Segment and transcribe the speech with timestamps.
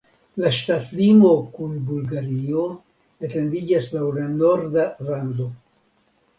[0.43, 2.65] La ŝtatlimo kun Bulgario
[3.29, 5.51] etendiĝas laŭ la norda rando.